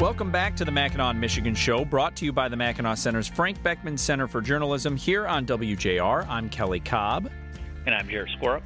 [0.00, 3.62] Welcome back to the Mackinac Michigan Show, brought to you by the Mackinac Center's Frank
[3.62, 6.26] Beckman Center for Journalism here on WJR.
[6.26, 7.30] I'm Kelly Cobb.
[7.84, 8.62] And I'm Jarrett Skorup.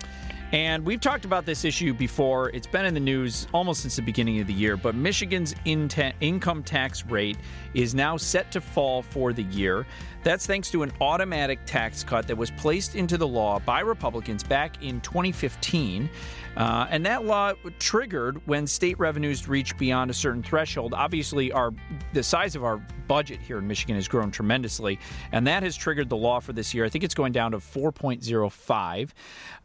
[0.54, 2.50] And we've talked about this issue before.
[2.50, 5.90] It's been in the news almost since the beginning of the year, but Michigan's in
[6.20, 7.36] income tax rate
[7.74, 9.84] is now set to fall for the year.
[10.22, 14.44] That's thanks to an automatic tax cut that was placed into the law by Republicans
[14.44, 16.08] back in 2015.
[16.56, 20.94] Uh, and that law triggered when state revenues reach beyond a certain threshold.
[20.94, 21.72] Obviously, our
[22.12, 22.76] the size of our
[23.08, 24.98] budget here in Michigan has grown tremendously,
[25.32, 26.84] and that has triggered the law for this year.
[26.84, 29.10] I think it's going down to 4.05.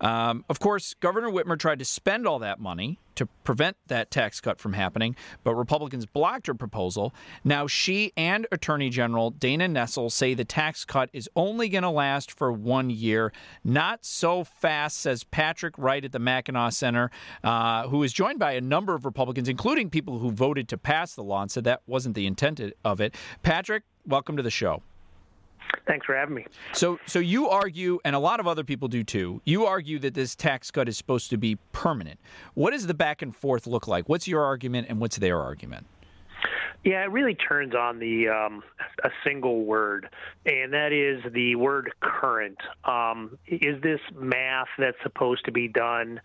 [0.02, 4.40] Um, of course, Governor Whitmer tried to spend all that money to prevent that tax
[4.40, 7.14] cut from happening, but Republicans blocked her proposal.
[7.44, 11.90] Now, she and Attorney General Dana Nessel say the tax cut is only going to
[11.90, 13.34] last for one year.
[13.62, 17.12] Not so fast, says Patrick Wright at the Mackinac Center,
[17.44, 21.14] uh, who is joined by a number of Republicans, including people who voted to pass
[21.14, 23.16] the law and said that wasn't the intent of it.
[23.44, 24.82] Patrick, welcome to the show.
[25.88, 26.46] Thanks for having me.
[26.74, 29.42] So, so you argue, and a lot of other people do too.
[29.46, 32.20] You argue that this tax cut is supposed to be permanent.
[32.54, 34.08] What does the back and forth look like?
[34.08, 35.88] What's your argument, and what's their argument?
[36.84, 38.64] Yeah, it really turns on the um,
[39.04, 40.10] a single word,
[40.46, 42.58] and that is the word current.
[42.86, 46.22] Um, is this math that's supposed to be done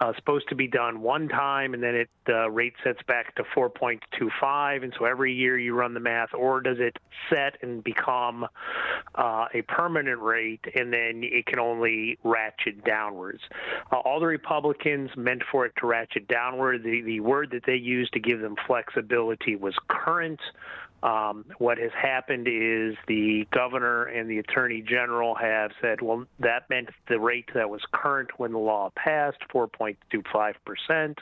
[0.00, 3.44] uh, supposed to be done one time, and then it uh, rate sets back to
[3.56, 6.96] 4.25, and so every year you run the math, or does it
[7.30, 8.44] set and become
[9.14, 13.40] uh, a permanent rate, and then it can only ratchet downwards?
[13.92, 16.82] Uh, all the Republicans meant for it to ratchet downward.
[16.82, 20.40] The the word that they used to give them flexibility was current.
[21.02, 26.70] Um, what has happened is the governor and the attorney general have said, well, that
[26.70, 31.18] meant the rate that was current when the law passed, 4.25 percent.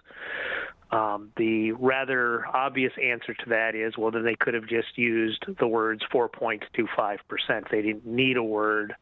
[0.93, 5.45] Um, the rather obvious answer to that is, well, then they could have just used
[5.59, 7.19] the words 4.25%.
[7.71, 8.95] They didn't need a word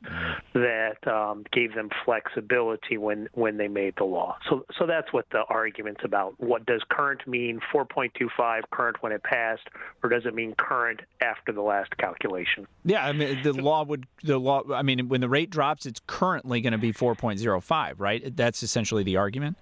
[0.55, 4.39] that um, gave them flexibility when, when they made the law.
[4.49, 6.35] So, so that's what the argument's about.
[6.39, 7.61] What does current mean?
[7.75, 9.69] 4.25 current when it passed,
[10.05, 12.69] or does it mean current after the last calculation?
[12.85, 14.63] Yeah, I mean the law would the law.
[14.73, 18.37] I mean, when the rate drops, it's currently going to be 4.05, right?
[18.37, 19.57] That's essentially the argument.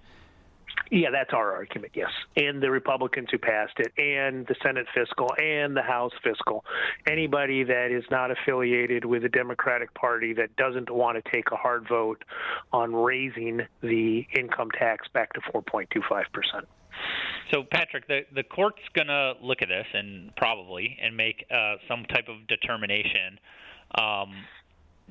[0.91, 2.09] Yeah, that's our argument, yes.
[2.35, 6.65] And the Republicans who passed it, and the Senate fiscal, and the House fiscal.
[7.07, 11.55] Anybody that is not affiliated with the Democratic Party that doesn't want to take a
[11.55, 12.23] hard vote
[12.73, 16.23] on raising the income tax back to 4.25%.
[17.51, 21.75] So, Patrick, the the court's going to look at this and probably and make uh,
[21.87, 23.39] some type of determination.
[23.97, 24.33] Um,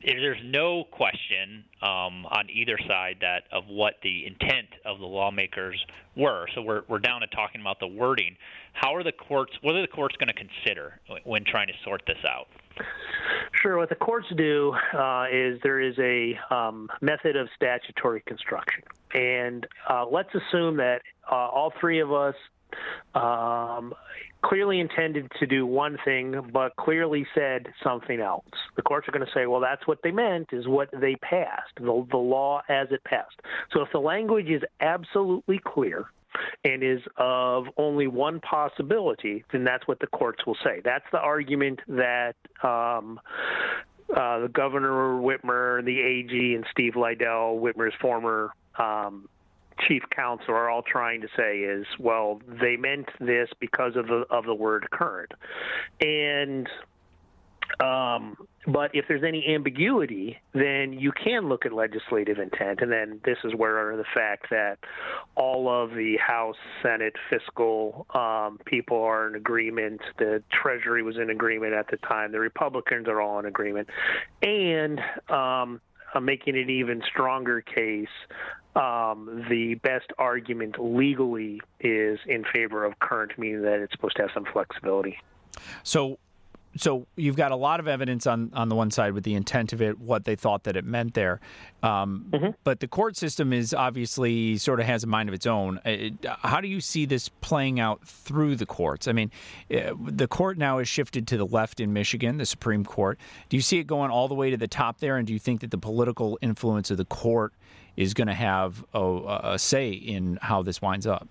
[0.04, 5.84] there's no question um, on either side that of what the intent of the lawmakers
[6.16, 6.46] were.
[6.54, 8.36] So we're we're down to talking about the wording.
[8.72, 9.52] How are the courts?
[9.62, 12.48] What are the courts going to consider when trying to sort this out?
[13.52, 13.76] Sure.
[13.76, 18.82] What the courts do uh, is there is a um, method of statutory construction,
[19.14, 22.34] and uh, let's assume that uh, all three of us
[23.14, 23.94] um,
[24.42, 28.44] clearly intended to do one thing, but clearly said something else.
[28.76, 31.74] The courts are going to say, well, that's what they meant, is what they passed,
[31.76, 33.40] the, the law as it passed.
[33.72, 36.06] So if the language is absolutely clear,
[36.64, 40.80] and is of only one possibility, then that's what the courts will say.
[40.84, 43.18] That's the argument that um,
[44.14, 49.28] uh, the governor Whitmer, the AG, and Steve Liedel, Whitmer's former um,
[49.86, 54.24] chief counsel are all trying to say is, well, they meant this because of the
[54.30, 55.32] of the word current,
[56.00, 56.68] and
[57.80, 58.36] um,
[58.66, 63.38] but if there's any ambiguity, then you can look at legislative intent, and then this
[63.44, 64.78] is where the fact that
[65.36, 70.00] all of the House, Senate, fiscal um, people are in agreement.
[70.18, 72.32] The Treasury was in agreement at the time.
[72.32, 73.88] The Republicans are all in agreement,
[74.42, 75.80] and um,
[76.14, 78.08] uh, making an even stronger case
[78.76, 84.22] um, the best argument legally is in favor of current, meaning that it's supposed to
[84.22, 85.18] have some flexibility.
[85.82, 86.18] So,
[86.76, 89.72] so you've got a lot of evidence on on the one side with the intent
[89.72, 91.40] of it, what they thought that it meant there,
[91.82, 92.50] um, mm-hmm.
[92.62, 95.80] but the court system is obviously sort of has a mind of its own.
[95.84, 99.08] It, how do you see this playing out through the courts?
[99.08, 99.32] I mean,
[99.74, 103.18] uh, the court now has shifted to the left in Michigan, the Supreme Court.
[103.48, 105.40] Do you see it going all the way to the top there, and do you
[105.40, 107.54] think that the political influence of the court
[107.98, 111.28] is going to have a, a say in how this winds up?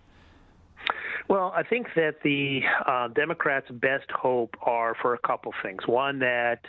[1.29, 5.81] Well, I think that the uh, Democrats' best hope are for a couple things.
[5.85, 6.59] One, that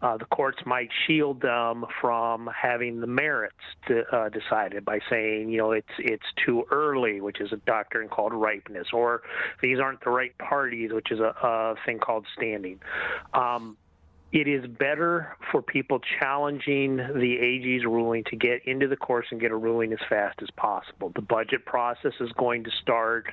[0.00, 3.56] uh, the courts might shield them from having the merits
[3.88, 8.08] to, uh, decided by saying, you know, it's it's too early, which is a doctrine
[8.08, 9.22] called ripeness, or
[9.62, 12.78] these aren't the right parties, which is a, a thing called standing.
[13.34, 13.76] Um,
[14.36, 19.40] it is better for people challenging the AG's ruling to get into the course and
[19.40, 21.10] get a ruling as fast as possible.
[21.14, 23.32] The budget process is going to start.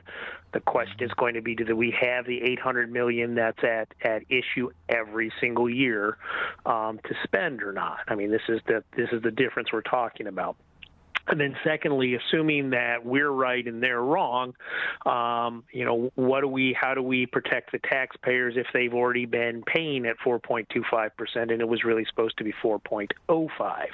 [0.54, 4.22] The question is going to be: Do we have the 800 million that's at at
[4.30, 6.18] issue every single year
[6.66, 8.00] um, to spend or not?
[8.08, 10.56] I mean, this is the this is the difference we're talking about.
[11.28, 14.54] And then, secondly, assuming that we're right and they're wrong,
[15.06, 16.76] um, you know, what do we?
[16.80, 21.62] How do we protect the taxpayers if they've already been paying at 4.25 percent and
[21.62, 23.86] it was really supposed to be 4.05?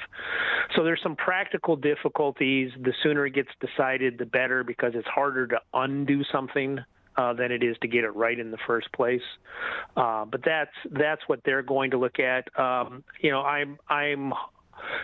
[0.76, 2.72] So there's some practical difficulties.
[2.82, 6.80] The sooner it gets decided, the better, because it's harder to undo something.
[7.18, 9.24] Uh, than it is to get it right in the first place.
[9.98, 12.48] Uh, but that's that's what they're going to look at.
[12.58, 14.32] Um, you know, I'm I'm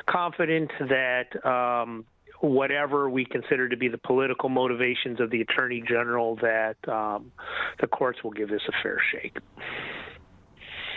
[0.06, 2.06] confident that um,
[2.41, 7.31] whatever we consider to be the political motivations of the attorney general, that um,
[7.79, 9.37] the courts will give this a fair shake.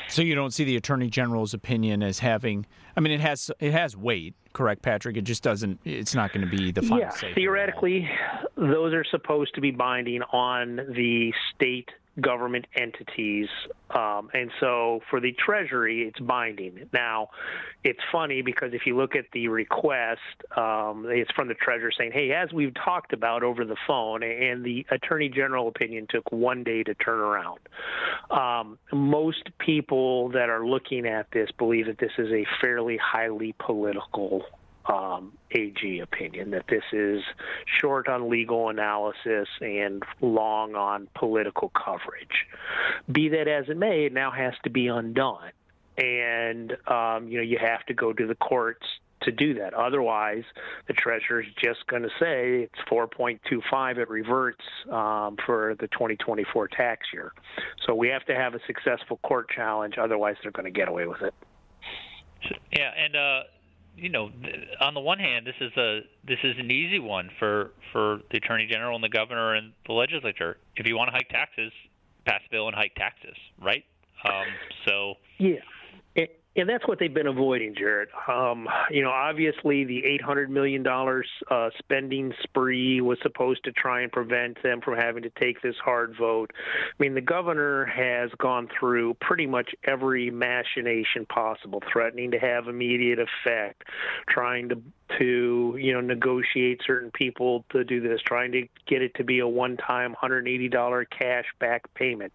[0.08, 2.66] So you don't see the attorney general's opinion as having.
[2.96, 5.16] I mean, it has it has weight, correct, Patrick?
[5.16, 5.80] It just doesn't.
[5.84, 7.34] It's not going to be the final yeah.
[7.34, 8.08] Theoretically,
[8.56, 13.48] those are supposed to be binding on the state government entities.
[13.90, 16.88] Um, and so for the Treasury, it's binding.
[16.92, 17.28] Now,
[17.84, 20.20] it's funny because if you look at the request,
[20.56, 24.64] um, it's from the Treasurer saying, hey, as we've talked about over the phone, and
[24.64, 27.60] the Attorney General opinion took one day to turn around.
[28.30, 33.54] Um, most people that are looking at this believe that this is a fairly highly
[33.58, 34.44] political
[34.88, 37.22] um, AG opinion that this is
[37.80, 42.46] short on legal analysis and long on political coverage.
[43.10, 45.52] Be that as it may, it now has to be undone,
[45.96, 48.86] and um, you know you have to go to the courts
[49.22, 49.74] to do that.
[49.74, 50.44] Otherwise,
[50.86, 53.98] the treasurer is just going to say it's 4.25.
[53.98, 57.32] It reverts um, for the 2024 tax year.
[57.84, 59.96] So we have to have a successful court challenge.
[59.98, 61.34] Otherwise, they're going to get away with it.
[62.70, 63.40] Yeah, and uh,
[64.00, 64.30] you know,
[64.80, 68.38] on the one hand, this is a this is an easy one for for the
[68.38, 70.56] attorney general and the governor and the legislature.
[70.76, 71.72] If you want to hike taxes,
[72.24, 73.84] pass a bill and hike taxes, right?
[76.68, 78.10] And that's what they've been avoiding, Jarrett.
[78.28, 84.12] Um, you know, obviously the $800 million uh, spending spree was supposed to try and
[84.12, 86.50] prevent them from having to take this hard vote.
[86.54, 92.68] I mean, the governor has gone through pretty much every machination possible, threatening to have
[92.68, 93.84] immediate effect,
[94.28, 94.82] trying to
[95.18, 99.38] to you know negotiate certain people to do this, trying to get it to be
[99.38, 102.32] a one-time $180 cash back payment.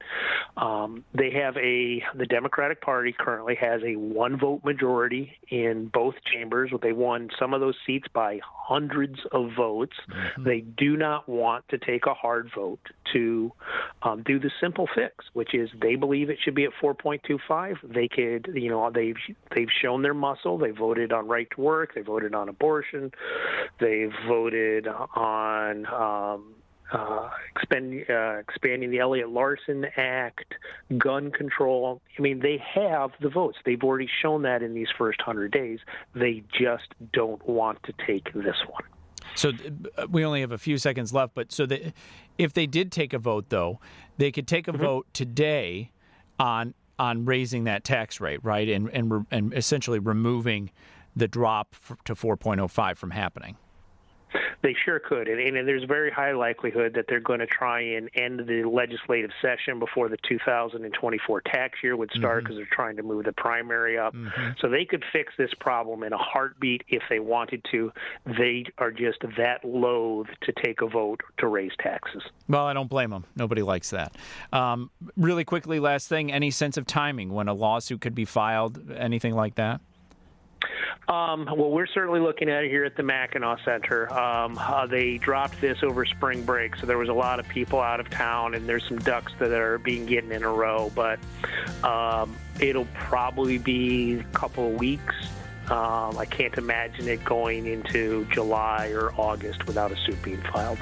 [0.58, 6.72] Um, they have a the Democratic Party currently has a one-vote majority in both chambers.
[6.82, 9.96] They won some of those seats by hundreds of votes.
[10.10, 10.44] Mm-hmm.
[10.44, 12.80] They do not want to take a hard vote
[13.14, 13.52] to
[14.02, 17.76] um, do the simple fix, which is they believe it should be at 4.25.
[17.94, 19.16] They could, you know, they've
[19.56, 20.58] they've shown their muscle.
[20.58, 21.94] They voted on right to work.
[21.96, 23.12] They voted on abortion.
[23.80, 25.86] They voted on.
[25.88, 26.56] Um,
[26.92, 30.54] uh, expend, uh, expanding the Elliott Larsen Act,
[31.00, 32.00] gun control.
[32.20, 33.58] I mean, they have the votes.
[33.66, 35.80] They've already shown that in these first 100 days.
[36.14, 38.84] They just don't want to take this one.
[39.34, 39.54] So
[39.98, 41.94] uh, we only have a few seconds left, but so that
[42.38, 43.80] if they did take a vote, though,
[44.18, 44.82] they could take a mm-hmm.
[44.82, 45.92] vote today
[46.38, 50.70] on on raising that tax rate, right, and and and essentially removing
[51.16, 53.58] the drop to 4.05 from happening.
[54.62, 58.10] They sure could, and, and, there's very high likelihood that they're going to try and
[58.16, 62.60] end the legislative session before the 2024 tax year would start because mm-hmm.
[62.60, 64.14] they're trying to move the primary up.
[64.14, 64.52] Mm-hmm.
[64.60, 67.92] So they could fix this problem in a heartbeat if they wanted to.
[68.26, 72.24] They are just that loath to take a vote to raise taxes.
[72.48, 73.26] Well, I don't blame them.
[73.36, 74.16] Nobody likes that.
[74.54, 78.92] Um, really quickly, last thing: any sense of timing when a lawsuit could be filed?
[78.92, 79.82] Anything like that?
[81.08, 84.12] Um, well, we're certainly looking at it here at the Mackinac Center.
[84.14, 87.82] Um, uh, they dropped this over spring break, so there was a lot of people
[87.82, 90.92] out of town, and there's some ducks that are being getting in a row.
[90.96, 91.20] But
[91.84, 95.16] um, it'll probably be a couple of weeks.
[95.70, 100.80] Um, I can't imagine it going into July or August without a suit being filed.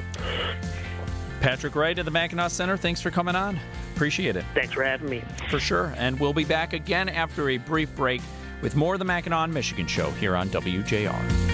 [1.40, 3.60] Patrick Wright at the Mackinac Center, thanks for coming on.
[3.96, 4.46] Appreciate it.
[4.54, 5.24] Thanks for having me.
[5.50, 5.94] For sure.
[5.98, 8.22] And we'll be back again after a brief break
[8.62, 11.51] with more of the Mackinac, Michigan show here on WJR.